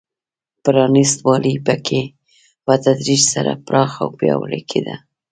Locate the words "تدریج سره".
2.85-3.51